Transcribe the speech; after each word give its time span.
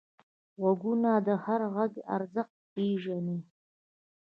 غوږونه 0.61 1.11
د 1.27 1.29
هر 1.43 1.61
غږ 1.75 1.91
ارزښت 2.15 2.55
پېژني 2.73 3.39